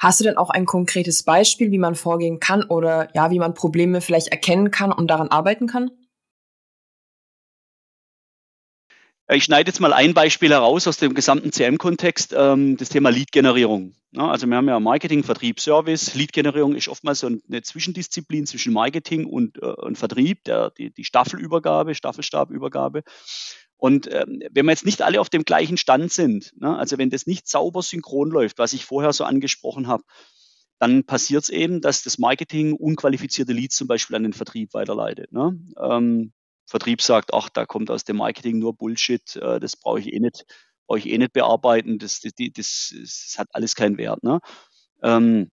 Hast 0.06 0.20
du 0.20 0.24
denn 0.24 0.38
auch 0.38 0.52
ein 0.52 0.68
konkretes 0.68 1.24
Beispiel, 1.24 1.72
wie 1.72 1.80
man 1.80 1.96
vorgehen 1.96 2.40
kann 2.40 2.64
oder 2.66 3.10
ja, 3.16 3.32
wie 3.32 3.40
man 3.40 3.56
Probleme 3.56 4.02
vielleicht 4.02 4.28
erkennen 4.28 4.70
kann 4.70 4.92
und 4.92 5.08
daran 5.08 5.30
arbeiten 5.30 5.66
kann? 5.66 5.90
Ich 9.28 9.46
schneide 9.46 9.68
jetzt 9.70 9.80
mal 9.80 9.94
ein 9.94 10.14
Beispiel 10.14 10.52
heraus 10.52 10.86
aus 10.86 10.98
dem 10.98 11.16
gesamten 11.16 11.52
CM-Kontext, 11.52 12.36
ähm, 12.38 12.78
das 12.78 12.90
Thema 12.90 13.10
Lead-Generierung. 13.10 13.96
Ja, 14.12 14.30
also 14.30 14.46
wir 14.46 14.56
haben 14.56 14.68
ja 14.68 14.80
Marketing, 14.80 15.24
Vertrieb, 15.24 15.60
Service. 15.60 16.14
Lead-Generierung 16.14 16.76
ist 16.76 16.88
oftmals 16.88 17.22
so 17.22 17.28
eine 17.28 17.64
Zwischendisziplin 17.64 18.46
zwischen 18.46 18.74
Marketing 18.74 19.26
und, 19.26 19.58
äh, 19.58 19.66
und 19.66 19.98
Vertrieb, 19.98 20.44
der, 20.44 20.70
die, 20.70 20.94
die 20.94 21.04
Staffelübergabe, 21.04 21.96
Staffelstabübergabe. 21.96 23.02
Und 23.78 24.12
ähm, 24.12 24.42
wenn 24.52 24.66
wir 24.66 24.72
jetzt 24.72 24.86
nicht 24.86 25.02
alle 25.02 25.20
auf 25.20 25.30
dem 25.30 25.44
gleichen 25.44 25.78
Stand 25.78 26.12
sind, 26.12 26.54
ne, 26.60 26.78
also 26.78 26.98
wenn 26.98 27.10
das 27.10 27.28
nicht 27.28 27.48
sauber 27.48 27.82
synchron 27.82 28.30
läuft, 28.30 28.58
was 28.58 28.74
ich 28.74 28.86
vorher 28.86 29.14
so 29.14 29.24
angesprochen 29.26 29.88
habe, 29.88 30.04
dann 30.80 31.04
passiert 31.06 31.44
es 31.44 31.50
eben, 31.50 31.82
dass 31.82 32.04
das 32.04 32.18
Marketing 32.18 32.74
unqualifizierte 32.74 33.54
Leads 33.54 33.76
zum 33.76 33.88
Beispiel 33.88 34.16
an 34.16 34.24
den 34.24 34.34
Vertrieb 34.34 34.74
weiterleitet. 34.74 35.32
Ne? 35.32 35.60
Ähm, 35.80 36.34
Vertrieb 36.66 37.02
sagt, 37.02 37.34
ach, 37.34 37.50
da 37.50 37.66
kommt 37.66 37.92
aus 37.92 38.04
dem 38.04 38.18
Marketing 38.18 38.60
nur 38.60 38.76
Bullshit, 38.76 39.36
äh, 39.36 39.60
das 39.60 39.78
brauche 39.78 40.00
ich 40.00 40.12
eh 40.12 40.20
nicht, 40.20 40.46
brauche 40.88 41.00
ich 41.00 41.08
eh 41.08 41.18
nicht 41.18 41.34
bearbeiten, 41.34 42.00
das, 42.00 42.20
das, 42.22 42.34
das, 42.36 42.94
das 43.00 43.36
hat 43.38 43.48
alles 43.52 43.76
keinen 43.76 43.98
Wert. 43.98 44.24
Ne? 44.24 44.40
Ähm, 45.04 45.50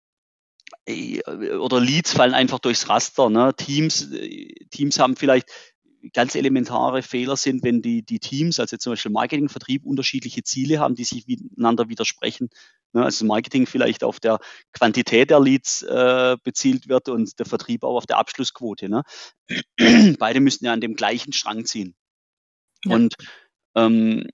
äh, 0.86 1.22
oder 1.56 1.80
Leads 1.80 2.14
fallen 2.14 2.34
einfach 2.34 2.60
durchs 2.60 2.90
Raster. 2.90 3.30
Ne? 3.30 3.54
Teams, 3.56 4.12
äh, 4.12 4.54
Teams 4.70 5.00
haben 5.00 5.16
vielleicht 5.16 5.50
ganz 6.14 6.36
elementare 6.36 7.02
Fehler 7.02 7.36
sind, 7.36 7.64
wenn 7.64 7.82
die, 7.82 8.04
die 8.04 8.20
Teams, 8.20 8.60
also 8.60 8.78
zum 8.78 8.94
Beispiel 8.94 9.12
Marketing, 9.12 9.50
Vertrieb, 9.50 9.86
unterschiedliche 9.86 10.44
Ziele 10.44 10.80
haben, 10.80 10.96
die 10.96 11.04
sich 11.04 11.28
miteinander 11.28 11.90
widersprechen. 11.90 12.50
Ne? 12.94 13.04
Also 13.04 13.26
Marketing 13.26 13.66
vielleicht 13.66 14.04
auf 14.04 14.20
der 14.20 14.40
Quantität 14.74 15.30
der 15.30 15.40
Leads 15.40 15.84
äh, 15.84 16.38
bezielt 16.44 16.88
wird 16.88 17.10
und 17.10 17.38
der 17.40 17.46
Vertrieb 17.46 17.84
auch 17.84 17.98
auf 17.98 18.06
der 18.06 18.18
Abschlussquote. 18.18 18.90
Ne? 18.90 19.04
Beide 20.20 20.40
müssen 20.40 20.66
ja 20.66 20.74
an 20.74 20.82
dem 20.82 20.96
gleichen 20.96 21.34
Strang 21.34 21.66
ziehen. 21.66 21.96
Ja. 22.86 22.96
Und 22.96 23.16
ähm, 23.76 24.28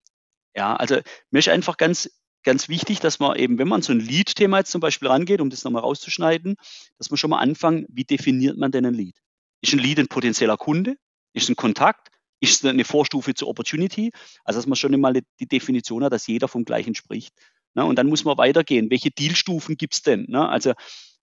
ja, 0.56 0.76
also 0.76 1.00
mir 1.32 1.40
ist 1.40 1.50
einfach 1.50 1.78
ganz 1.78 2.10
ganz 2.44 2.70
wichtig, 2.70 3.00
dass 3.00 3.20
man 3.20 3.38
eben, 3.38 3.58
wenn 3.58 3.68
man 3.68 3.82
so 3.82 3.94
ein 3.94 4.00
Lead-Thema 4.00 4.60
jetzt 4.60 4.72
zum 4.72 4.82
Beispiel 4.82 5.08
rangeht, 5.08 5.42
um 5.42 5.50
das 5.50 5.64
nochmal 5.64 5.82
rauszuschneiden, 5.82 6.56
dass 6.98 7.10
man 7.10 7.18
schon 7.18 7.30
mal 7.30 7.40
anfangen, 7.40 7.86
wie 7.90 8.04
definiert 8.04 8.58
man 8.58 8.72
denn 8.72 8.86
ein 8.86 8.94
Lead? 8.94 9.16
Ist 9.62 9.74
ein 9.74 9.80
Lead 9.80 10.00
ein 10.00 10.08
potenzieller 10.08 10.58
Kunde? 10.58 10.98
Ist 11.34 11.44
es 11.44 11.50
ein 11.50 11.56
Kontakt? 11.56 12.10
Ist 12.40 12.64
es 12.64 12.70
eine 12.70 12.86
Vorstufe 12.86 13.34
zur 13.34 13.48
Opportunity? 13.48 14.12
Also, 14.44 14.60
dass 14.60 14.68
man 14.68 14.76
schon 14.76 14.94
einmal 14.94 15.14
die 15.40 15.48
Definition 15.48 16.04
hat, 16.04 16.14
dass 16.14 16.28
jeder 16.28 16.48
vom 16.48 16.66
Gleichen 16.66 16.96
spricht. 16.96 17.34
Ne? 17.74 17.86
Und 17.86 17.98
dann 17.98 18.08
muss 18.08 18.26
man 18.26 18.38
weitergehen. 18.38 18.90
Welche 18.90 19.12
Dealstufen 19.12 19.78
gibt 19.78 19.94
es 19.94 20.02
denn? 20.02 20.26
Ne? 20.28 20.48
Also, 20.48 20.74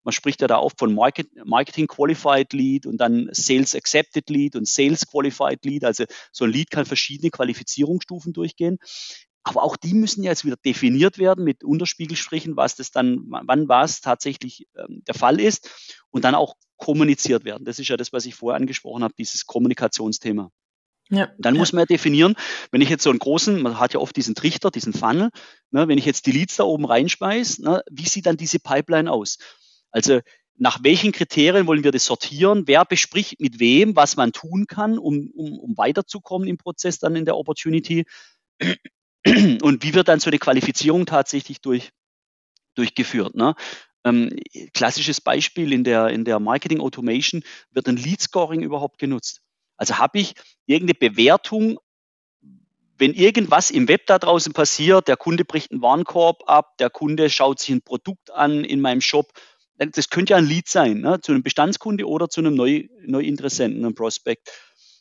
man 0.02 0.12
spricht 0.12 0.40
ja 0.40 0.48
da 0.48 0.58
oft 0.58 0.78
von 0.78 0.94
Market, 0.94 1.28
Marketing 1.44 1.86
Qualified 1.86 2.52
Lead 2.52 2.86
und 2.86 2.98
dann 2.98 3.28
Sales 3.32 3.74
Accepted 3.74 4.30
Lead 4.30 4.56
und 4.56 4.66
Sales 4.66 5.06
Qualified 5.06 5.64
Lead. 5.64 5.84
Also 5.84 6.04
so 6.32 6.44
ein 6.44 6.50
Lead 6.50 6.70
kann 6.70 6.86
verschiedene 6.86 7.30
Qualifizierungsstufen 7.30 8.32
durchgehen. 8.32 8.78
Aber 9.42 9.62
auch 9.62 9.76
die 9.76 9.94
müssen 9.94 10.22
jetzt 10.22 10.44
wieder 10.44 10.56
definiert 10.56 11.18
werden 11.18 11.44
mit 11.44 11.64
Unterspiegelstrichen, 11.64 12.56
was 12.56 12.76
das 12.76 12.90
dann, 12.90 13.24
wann 13.28 13.68
was 13.68 14.00
tatsächlich 14.00 14.66
ähm, 14.76 15.02
der 15.06 15.14
Fall 15.14 15.40
ist 15.40 15.70
und 16.10 16.24
dann 16.24 16.34
auch 16.34 16.54
kommuniziert 16.80 17.44
werden. 17.44 17.64
Das 17.64 17.78
ist 17.78 17.88
ja 17.88 17.96
das, 17.96 18.12
was 18.12 18.26
ich 18.26 18.34
vorher 18.34 18.56
angesprochen 18.58 19.04
habe, 19.04 19.14
dieses 19.16 19.46
Kommunikationsthema. 19.46 20.50
Ja, 21.10 21.28
dann 21.38 21.54
ja. 21.54 21.58
muss 21.58 21.72
man 21.72 21.80
ja 21.80 21.86
definieren, 21.86 22.34
wenn 22.70 22.80
ich 22.80 22.88
jetzt 22.88 23.02
so 23.02 23.10
einen 23.10 23.18
großen, 23.18 23.60
man 23.60 23.78
hat 23.78 23.94
ja 23.94 24.00
oft 24.00 24.16
diesen 24.16 24.34
Trichter, 24.34 24.70
diesen 24.70 24.92
Funnel, 24.92 25.30
ne, 25.70 25.88
wenn 25.88 25.98
ich 25.98 26.04
jetzt 26.04 26.26
die 26.26 26.32
Leads 26.32 26.56
da 26.56 26.64
oben 26.64 26.84
reinspeise, 26.84 27.62
ne, 27.62 27.82
wie 27.90 28.06
sieht 28.06 28.26
dann 28.26 28.36
diese 28.36 28.60
Pipeline 28.60 29.10
aus? 29.10 29.38
Also 29.90 30.20
nach 30.56 30.84
welchen 30.84 31.10
Kriterien 31.10 31.66
wollen 31.66 31.84
wir 31.84 31.90
das 31.90 32.04
sortieren? 32.04 32.64
Wer 32.66 32.84
bespricht 32.84 33.40
mit 33.40 33.58
wem, 33.58 33.96
was 33.96 34.16
man 34.16 34.32
tun 34.32 34.66
kann, 34.66 34.98
um, 34.98 35.30
um, 35.34 35.58
um 35.58 35.76
weiterzukommen 35.76 36.46
im 36.46 36.58
Prozess 36.58 36.98
dann 36.98 37.16
in 37.16 37.24
der 37.24 37.36
Opportunity? 37.36 38.04
Und 39.26 39.82
wie 39.82 39.94
wird 39.94 40.08
dann 40.08 40.20
so 40.20 40.30
eine 40.30 40.38
Qualifizierung 40.38 41.06
tatsächlich 41.06 41.60
durch, 41.60 41.90
durchgeführt? 42.74 43.34
Ne? 43.34 43.54
Ähm, 44.04 44.30
klassisches 44.72 45.20
Beispiel 45.20 45.72
in 45.72 45.84
der, 45.84 46.08
in 46.08 46.24
der 46.24 46.40
Marketing 46.40 46.80
Automation 46.80 47.42
wird 47.70 47.88
ein 47.88 47.96
Lead 47.96 48.20
Scoring 48.20 48.62
überhaupt 48.62 48.98
genutzt. 48.98 49.42
Also 49.76 49.98
habe 49.98 50.18
ich 50.18 50.34
irgendeine 50.66 51.10
Bewertung, 51.10 51.78
wenn 52.96 53.14
irgendwas 53.14 53.70
im 53.70 53.88
Web 53.88 54.06
da 54.06 54.18
draußen 54.18 54.52
passiert, 54.52 55.08
der 55.08 55.16
Kunde 55.16 55.44
bricht 55.44 55.72
einen 55.72 55.82
Warenkorb 55.82 56.42
ab, 56.46 56.76
der 56.78 56.90
Kunde 56.90 57.30
schaut 57.30 57.58
sich 57.60 57.70
ein 57.70 57.82
Produkt 57.82 58.30
an 58.30 58.64
in 58.64 58.80
meinem 58.80 59.00
Shop, 59.00 59.32
das 59.78 60.10
könnte 60.10 60.32
ja 60.32 60.36
ein 60.36 60.44
Lead 60.44 60.68
sein, 60.68 61.00
ne, 61.00 61.20
zu 61.22 61.32
einem 61.32 61.42
Bestandskunde 61.42 62.06
oder 62.06 62.28
zu 62.28 62.40
einem 62.40 62.54
Neu, 62.54 62.84
Neuinteressenten, 63.06 63.84
einem 63.84 63.94
Prospect. 63.94 64.50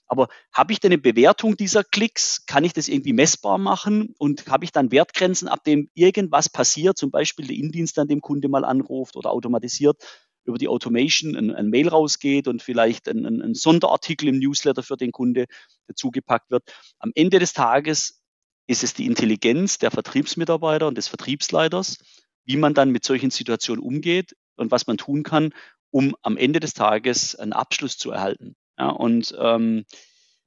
Aber 0.09 0.27
habe 0.51 0.73
ich 0.73 0.79
denn 0.79 0.91
eine 0.91 0.97
Bewertung 0.97 1.55
dieser 1.55 1.83
Klicks? 1.83 2.45
Kann 2.47 2.63
ich 2.63 2.73
das 2.73 2.87
irgendwie 2.87 3.13
messbar 3.13 3.59
machen? 3.59 4.15
Und 4.17 4.47
habe 4.47 4.65
ich 4.65 4.71
dann 4.71 4.91
Wertgrenzen, 4.91 5.47
ab 5.47 5.63
dem 5.63 5.89
irgendwas 5.93 6.49
passiert, 6.49 6.97
zum 6.97 7.11
Beispiel 7.11 7.47
der 7.47 7.55
Indienst 7.55 7.97
an 7.99 8.07
dem 8.07 8.19
Kunde 8.19 8.49
mal 8.49 8.65
anruft 8.65 9.15
oder 9.15 9.31
automatisiert 9.31 10.03
über 10.45 10.57
die 10.57 10.67
Automation 10.67 11.35
ein, 11.35 11.51
ein 11.51 11.69
Mail 11.69 11.89
rausgeht 11.89 12.47
und 12.47 12.63
vielleicht 12.63 13.07
ein, 13.07 13.25
ein, 13.25 13.41
ein 13.41 13.53
Sonderartikel 13.53 14.27
im 14.27 14.39
Newsletter 14.39 14.81
für 14.81 14.97
den 14.97 15.11
Kunde 15.11 15.45
dazugepackt 15.87 16.49
wird. 16.49 16.63
Am 16.97 17.11
Ende 17.13 17.37
des 17.37 17.53
Tages 17.53 18.23
ist 18.65 18.83
es 18.83 18.95
die 18.95 19.05
Intelligenz 19.05 19.77
der 19.77 19.91
Vertriebsmitarbeiter 19.91 20.87
und 20.87 20.97
des 20.97 21.07
Vertriebsleiters, 21.07 21.99
wie 22.45 22.57
man 22.57 22.73
dann 22.73 22.89
mit 22.89 23.03
solchen 23.05 23.29
Situationen 23.29 23.83
umgeht 23.83 24.35
und 24.55 24.71
was 24.71 24.87
man 24.87 24.97
tun 24.97 25.21
kann, 25.23 25.53
um 25.91 26.15
am 26.23 26.35
Ende 26.35 26.59
des 26.59 26.73
Tages 26.73 27.35
einen 27.35 27.53
Abschluss 27.53 27.97
zu 27.97 28.11
erhalten. 28.11 28.55
Ja, 28.79 28.89
und 28.89 29.35
ähm, 29.39 29.85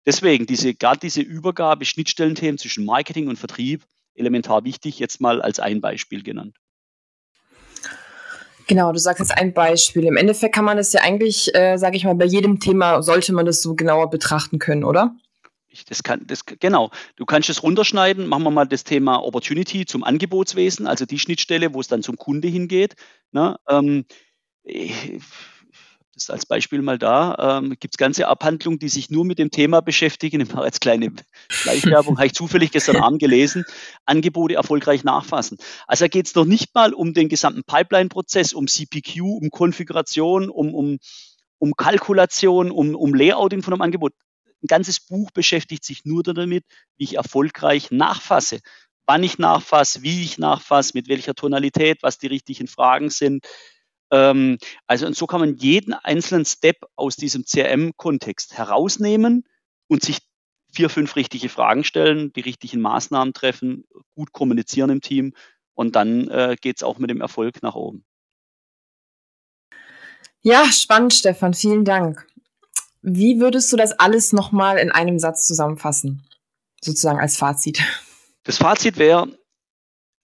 deswegen 0.07 0.47
diese, 0.47 0.75
gerade 0.75 1.01
diese 1.01 1.21
Übergabe, 1.21 1.85
Schnittstellenthemen 1.85 2.59
zwischen 2.59 2.85
Marketing 2.85 3.29
und 3.29 3.39
Vertrieb, 3.39 3.85
elementar 4.15 4.65
wichtig, 4.65 4.99
jetzt 4.99 5.21
mal 5.21 5.43
als 5.43 5.61
ein 5.61 5.81
Beispiel 5.81 6.23
genannt. 6.23 6.57
Genau, 8.69 8.93
du 8.93 8.99
sagst 8.99 9.21
jetzt 9.21 9.37
ein 9.37 9.53
Beispiel. 9.53 10.05
Im 10.05 10.17
Endeffekt 10.17 10.55
kann 10.55 10.65
man 10.65 10.77
das 10.77 10.93
ja 10.93 11.03
eigentlich, 11.03 11.55
äh, 11.55 11.77
sage 11.77 11.97
ich 11.97 12.05
mal, 12.05 12.15
bei 12.15 12.25
jedem 12.25 12.61
Thema 12.61 13.03
sollte 13.03 13.33
man 13.33 13.45
das 13.45 13.61
so 13.61 13.75
genauer 13.75 14.09
betrachten 14.09 14.59
können, 14.59 14.85
oder? 14.85 15.15
Ich, 15.69 15.85
das 15.85 16.03
kann, 16.03 16.27
das, 16.27 16.45
genau. 16.47 16.91
Du 17.17 17.25
kannst 17.25 17.51
es 17.51 17.63
runterschneiden. 17.63 18.27
Machen 18.27 18.45
wir 18.45 18.51
mal 18.51 18.67
das 18.67 18.85
Thema 18.85 19.23
Opportunity 19.23 19.85
zum 19.85 20.05
Angebotswesen, 20.05 20.87
also 20.87 21.07
die 21.07 21.19
Schnittstelle, 21.19 21.75
wo 21.75 21.81
es 21.81 21.89
dann 21.89 22.03
zum 22.03 22.17
Kunde 22.17 22.49
hingeht. 22.49 22.95
Ne? 23.33 23.57
Ähm, 23.69 24.05
das 26.15 26.29
als 26.29 26.45
Beispiel 26.47 26.83
mal 26.83 26.99
da. 26.99 27.59
Ähm, 27.59 27.71
Gibt 27.81 27.95
es 27.95 27.99
ganze 27.99 28.29
Abhandlungen, 28.29 28.79
die 28.79 28.89
sich 28.89 29.11
nur 29.11 29.25
mit 29.25 29.39
dem 29.39 29.51
Thema 29.51 29.81
beschäftigen. 29.81 30.41
Ich 30.41 30.53
mache 30.53 30.67
jetzt 30.67 30.81
kleine 30.81 31.13
Gleichwerbung, 31.63 32.17
habe 32.19 32.27
ich 32.27 32.35
zufällig 32.35 32.71
gestern 32.71 32.97
Abend 32.97 33.19
gelesen. 33.19 33.65
Angebote 34.05 34.55
erfolgreich 34.55 35.05
nachfassen. 35.05 35.59
Also 35.87 36.05
da 36.05 36.09
geht 36.09 36.27
es 36.27 36.35
noch 36.35 36.45
nicht 36.45 36.75
mal 36.75 36.93
um 36.93 37.15
den 37.15 37.29
gesamten 37.29 37.65
Pipeline-Prozess, 37.65 38.53
um 38.53 38.67
CPQ, 38.67 39.21
um 39.23 39.51
Konfiguration, 39.51 40.51
um, 40.51 40.75
um, 40.75 40.99
um 41.59 41.73
Kalkulation, 41.75 42.71
um, 42.71 42.95
um 42.95 43.15
Layouting 43.15 43.63
von 43.63 43.73
einem 43.73 43.83
Angebot. 43.83 44.13
Ein 44.63 44.69
ganzes 44.69 45.01
Buch 45.01 45.31
beschäftigt 45.31 45.85
sich 45.85 46.05
nur 46.05 46.23
damit, 46.23 46.65
wie 46.97 47.05
ich 47.05 47.17
erfolgreich 47.17 47.91
nachfasse. 47.91 48.61
Wann 49.07 49.25
ich 49.25 49.39
nachfasse, 49.39 50.03
wie 50.03 50.23
ich 50.23 50.39
nachfasse, 50.39 50.93
mit 50.95 51.09
welcher 51.09 51.35
Tonalität, 51.35 52.03
was 52.03 52.19
die 52.19 52.29
richtigen 52.29 52.69
Fragen 52.69 53.11
sind 53.11 53.45
ähm, 54.13 54.59
also 54.87 55.07
und 55.07 55.17
so 55.17 55.27
kann 55.27 55.41
man 55.41 55.57
jeden 55.57 55.95
einzelnen 55.95 56.45
Step 56.45 56.77
aus 56.95 57.17
diesem 57.17 57.45
CRM-Kontext 57.45 58.57
herausnehmen 58.57 59.45
und 59.89 60.03
sich 60.03 60.19
vier, 60.73 60.89
fünf 60.89 61.17
richtige 61.17 61.49
Fragen 61.49 61.83
stellen, 61.83 62.33
die 62.33 62.41
richtigen 62.41 62.81
Maßnahmen 62.81 63.35
treffen, 63.35 63.85
gut 64.15 64.33
kommunizieren 64.33 64.91
im 64.91 65.01
Team 65.01 65.35
und 65.75 65.97
dann 65.97 66.29
äh, 66.29 66.57
geht 66.61 66.77
es 66.77 66.83
auch 66.83 66.99
mit 66.99 67.11
dem 67.11 67.21
Erfolg 67.21 67.63
nach 67.63 67.75
oben. 67.75 68.05
Ja, 70.43 70.65
spannend, 70.73 71.15
Stefan. 71.15 71.55
Vielen 71.55 71.85
Dank. 71.85 72.27
Wie 73.01 73.41
würdest 73.41 73.73
du 73.73 73.77
das 73.77 73.93
alles 73.93 74.33
nochmal 74.33 74.79
in 74.79 74.91
einem 74.91 75.19
Satz 75.19 75.47
zusammenfassen? 75.47 76.25
Sozusagen 76.81 77.21
als 77.21 77.37
Fazit. 77.37 77.81
Das 78.45 78.59
Fazit 78.59 78.99
wäre, 78.99 79.29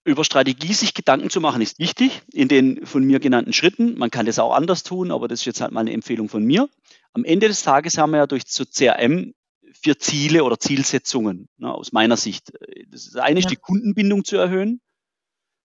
über 0.09 0.23
Strategie 0.23 0.73
sich 0.73 0.93
Gedanken 0.93 1.29
zu 1.29 1.39
machen, 1.39 1.61
ist 1.61 1.79
wichtig 1.79 2.21
in 2.33 2.47
den 2.47 2.85
von 2.85 3.03
mir 3.03 3.19
genannten 3.19 3.53
Schritten. 3.53 3.97
Man 3.97 4.11
kann 4.11 4.25
das 4.25 4.39
auch 4.39 4.53
anders 4.53 4.83
tun, 4.83 5.11
aber 5.11 5.27
das 5.27 5.41
ist 5.41 5.45
jetzt 5.45 5.61
halt 5.61 5.71
mal 5.71 5.81
eine 5.81 5.93
Empfehlung 5.93 6.29
von 6.29 6.43
mir. 6.43 6.67
Am 7.13 7.23
Ende 7.23 7.47
des 7.47 7.63
Tages 7.63 7.97
haben 7.97 8.11
wir 8.11 8.17
ja 8.17 8.27
durch 8.27 8.43
so 8.47 8.65
CRM 8.65 9.33
vier 9.73 9.99
Ziele 9.99 10.43
oder 10.43 10.59
Zielsetzungen 10.59 11.47
ne, 11.57 11.73
aus 11.73 11.91
meiner 11.91 12.17
Sicht. 12.17 12.51
Das 12.87 13.15
eine 13.15 13.39
ja. 13.39 13.45
ist 13.45 13.51
die 13.51 13.55
Kundenbindung 13.55 14.25
zu 14.25 14.37
erhöhen, 14.37 14.81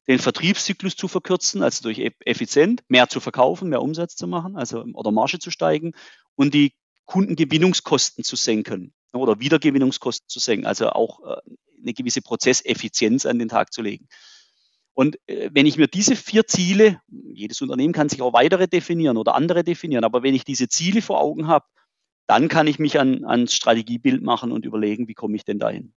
den 0.06 0.18
Vertriebszyklus 0.18 0.96
zu 0.96 1.08
verkürzen, 1.08 1.62
also 1.62 1.82
durch 1.82 1.98
effizient 2.24 2.82
mehr 2.88 3.08
zu 3.08 3.20
verkaufen, 3.20 3.70
mehr 3.70 3.82
Umsatz 3.82 4.14
zu 4.14 4.26
machen, 4.26 4.56
also 4.56 4.84
oder 4.92 5.10
Marge 5.10 5.38
zu 5.38 5.50
steigen 5.50 5.92
und 6.34 6.54
die 6.54 6.74
Kundengewinnungskosten 7.06 8.24
zu 8.24 8.36
senken 8.36 8.92
oder 9.12 9.40
Wiedergewinnungskosten 9.40 10.28
zu 10.28 10.38
senken, 10.38 10.66
also 10.66 10.90
auch 10.90 11.20
äh, 11.24 11.40
eine 11.82 11.94
gewisse 11.94 12.22
Prozesseffizienz 12.22 13.26
an 13.26 13.38
den 13.38 13.48
Tag 13.48 13.72
zu 13.72 13.82
legen. 13.82 14.08
Und 14.94 15.18
äh, 15.26 15.50
wenn 15.52 15.66
ich 15.66 15.76
mir 15.76 15.88
diese 15.88 16.16
vier 16.16 16.46
Ziele, 16.46 17.00
jedes 17.08 17.60
Unternehmen 17.60 17.92
kann 17.92 18.08
sich 18.08 18.22
auch 18.22 18.32
weitere 18.32 18.68
definieren 18.68 19.16
oder 19.16 19.34
andere 19.34 19.64
definieren, 19.64 20.04
aber 20.04 20.22
wenn 20.22 20.34
ich 20.34 20.44
diese 20.44 20.68
Ziele 20.68 21.02
vor 21.02 21.20
Augen 21.20 21.48
habe, 21.48 21.66
dann 22.26 22.48
kann 22.48 22.66
ich 22.66 22.78
mich 22.78 22.98
an, 22.98 23.24
ans 23.24 23.54
Strategiebild 23.54 24.22
machen 24.22 24.52
und 24.52 24.64
überlegen, 24.64 25.08
wie 25.08 25.14
komme 25.14 25.36
ich 25.36 25.44
denn 25.44 25.58
dahin. 25.58 25.92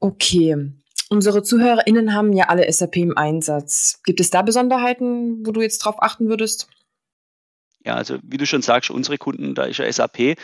Okay. 0.00 0.72
Unsere 1.10 1.42
ZuhörerInnen 1.42 2.14
haben 2.14 2.32
ja 2.34 2.44
alle 2.48 2.70
SAP 2.70 2.96
im 2.96 3.16
Einsatz. 3.16 4.00
Gibt 4.04 4.20
es 4.20 4.30
da 4.30 4.42
Besonderheiten, 4.42 5.44
wo 5.44 5.52
du 5.52 5.62
jetzt 5.62 5.78
drauf 5.78 5.96
achten 6.02 6.28
würdest? 6.28 6.68
Ja, 7.84 7.94
also 7.94 8.18
wie 8.22 8.36
du 8.36 8.46
schon 8.46 8.62
sagst, 8.62 8.90
unsere 8.90 9.16
Kunden, 9.16 9.54
da 9.54 9.64
ist 9.64 9.78
ja 9.78 9.90
SAP 9.90 10.36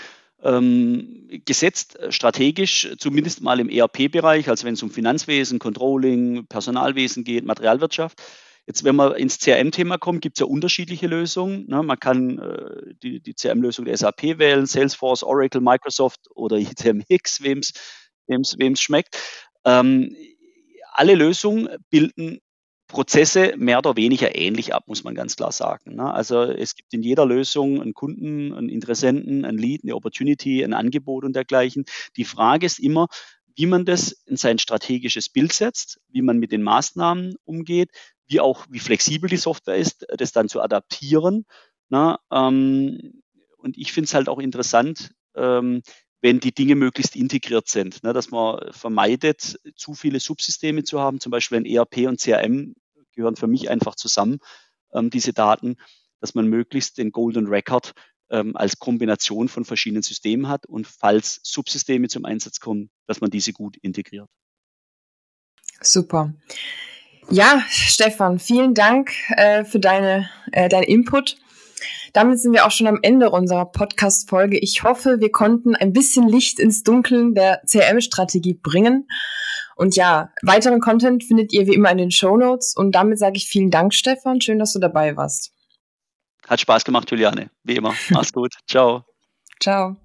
ähm, 0.45 1.27
gesetzt, 1.45 1.99
äh, 1.99 2.13
strategisch, 2.13 2.89
zumindest 2.99 3.41
mal 3.41 3.59
im 3.61 3.69
ERP-Bereich, 3.69 4.49
also 4.49 4.67
wenn 4.67 4.75
es 4.75 4.83
um 4.83 4.91
Finanzwesen, 4.91 5.59
Controlling, 5.59 6.47
Personalwesen 6.47 7.25
geht, 7.25 7.45
Materialwirtschaft. 7.45 8.23
Jetzt, 8.67 8.85
wenn 8.85 8.97
man 8.97 9.15
ins 9.15 9.39
CRM-Thema 9.41 9.99
kommt, 9.99 10.23
gibt 10.23 10.37
es 10.37 10.41
ja 10.41 10.47
unterschiedliche 10.47 11.07
Lösungen. 11.07 11.67
Ne? 11.69 11.83
Man 11.83 11.99
kann 11.99 12.39
äh, 12.39 12.95
die, 13.03 13.21
die 13.21 13.35
CRM-Lösung 13.35 13.85
der 13.85 13.97
SAP 13.97 14.39
wählen, 14.39 14.67
Salesforce, 14.67 15.23
Oracle, 15.23 15.61
Microsoft 15.61 16.21
oder 16.35 16.57
ITMX, 16.57 17.43
wem 17.43 17.61
es 17.61 18.81
schmeckt. 18.81 19.19
Ähm, 19.65 20.17
alle 20.93 21.15
Lösungen 21.15 21.69
bilden 21.91 22.41
Prozesse 22.95 23.55
mehr 23.57 23.79
oder 23.79 23.97
weniger 23.97 24.37
ähnlich 24.37 24.73
ab, 24.73 24.85
muss 24.87 25.03
man 25.03 25.17
ganz 25.17 25.35
klar 25.35 25.51
sagen. 25.51 25.97
Ne? 25.97 26.15
Also 26.15 26.43
es 26.43 26.77
gibt 26.77 26.95
in 26.95 27.03
jeder 27.03 27.27
Lösung 27.27 27.83
einen 27.83 27.93
Kunden, 27.93 28.55
einen 28.55 28.69
Interessenten, 28.69 29.45
ein 29.45 29.59
Lead, 29.59 29.83
eine 29.83 29.97
Opportunity, 29.97 30.63
ein 30.63 30.73
Angebot 30.73 31.25
und 31.25 31.35
dergleichen. 31.35 31.87
Die 32.17 32.25
Frage 32.25 32.67
ist 32.67 32.79
immer, 32.79 33.09
wie 33.57 33.67
man 33.67 33.85
das 33.85 34.13
in 34.27 34.37
sein 34.37 34.61
strategisches 34.61 35.29
Bild 35.29 35.53
setzt, 35.53 36.01
wie 36.09 36.23
man 36.23 36.39
mit 36.39 36.53
den 36.53 36.63
Maßnahmen 36.63 37.35
umgeht, 37.45 37.91
wie 38.29 38.39
auch, 38.39 38.65
wie 38.71 38.79
flexibel 38.79 39.29
die 39.29 39.39
Software 39.39 39.77
ist, 39.77 40.07
das 40.17 40.31
dann 40.31 40.49
zu 40.49 40.63
adaptieren. 40.63 41.47
Na, 41.89 42.21
ähm, 42.31 43.23
und 43.59 43.77
ich 43.77 43.93
finde 43.93 44.07
es 44.07 44.15
halt 44.15 44.29
auch 44.29 44.39
interessant, 44.39 45.11
ähm, 45.35 45.83
wenn 46.21 46.39
die 46.39 46.55
Dinge 46.55 46.77
möglichst 46.77 47.17
integriert 47.17 47.67
sind, 47.67 48.05
ne, 48.05 48.13
dass 48.13 48.31
man 48.31 48.73
vermeidet, 48.73 49.59
zu 49.75 49.95
viele 49.95 50.21
Subsysteme 50.21 50.85
zu 50.85 51.01
haben. 51.01 51.19
Zum 51.19 51.31
Beispiel 51.31 51.59
ein 51.59 51.67
ERP 51.67 52.07
und 52.07 52.21
CRM 52.21 52.75
gehören 53.15 53.37
für 53.37 53.47
mich 53.47 53.71
einfach 53.71 53.95
zusammen, 53.95 54.39
ähm, 54.93 55.11
diese 55.11 55.33
Daten, 55.33 55.77
dass 56.21 56.35
man 56.35 56.47
möglichst 56.49 56.99
den 56.99 57.13
Golden 57.13 57.47
Record 57.47 57.93
ähm, 58.31 58.57
als 58.57 58.79
Kombination 58.79 59.49
von 59.49 59.65
verschiedenen 59.65 60.03
Systemen 60.03 60.49
hat 60.49 60.67
und 60.67 60.87
falls 60.87 61.41
Subsysteme 61.43 62.09
zum 62.09 62.25
Einsatz 62.25 62.61
kommen, 62.61 62.91
dass 63.07 63.21
man 63.21 63.31
diese 63.31 63.53
gut 63.53 63.77
integriert. 63.79 64.29
Super. 65.81 66.33
Ja, 67.31 67.63
Stefan, 67.69 68.39
vielen 68.39 68.75
Dank 68.75 69.13
äh, 69.31 69.65
für 69.65 69.81
deine, 69.81 70.29
äh, 70.53 70.69
deinen 70.69 70.85
Input. 70.85 71.37
Damit 72.13 72.39
sind 72.39 72.53
wir 72.53 72.67
auch 72.67 72.71
schon 72.71 72.87
am 72.87 73.01
Ende 73.03 73.31
unserer 73.31 73.67
Podcast-Folge. 73.67 74.59
Ich 74.59 74.83
hoffe, 74.83 75.21
wir 75.21 75.33
konnten 75.33 75.75
ein 75.75 75.93
bisschen 75.93 76.29
Licht 76.29 76.61
ins 76.61 76.83
Dunkeln 76.83 77.35
der 77.35 77.61
CRM-Strategie 77.67 78.55
bringen. 78.55 79.09
Und 79.77 79.97
ja, 79.97 80.33
weiteren 80.43 80.81
Content 80.81 81.25
findet 81.25 81.53
ihr 81.53 81.67
wie 81.67 81.75
immer 81.75 81.91
in 81.91 81.99
den 81.99 82.11
Show 82.11 82.37
Notes. 82.37 82.75
Und 82.77 82.93
damit 82.93 83.19
sage 83.19 83.37
ich 83.37 83.47
vielen 83.47 83.71
Dank, 83.71 83.95
Stefan. 83.95 84.41
Schön, 84.41 84.59
dass 84.59 84.73
du 84.73 84.79
dabei 84.79 85.17
warst. 85.17 85.53
Hat 86.47 86.61
Spaß 86.61 86.85
gemacht, 86.85 87.11
Juliane. 87.11 87.51
Wie 87.63 87.77
immer. 87.77 87.95
Mach's 88.11 88.33
gut. 88.33 88.55
Ciao. 88.67 89.05
Ciao. 89.61 89.97